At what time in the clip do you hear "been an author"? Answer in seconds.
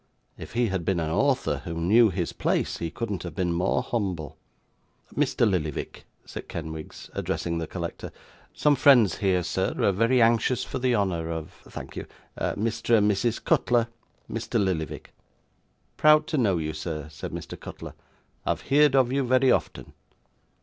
0.83-1.59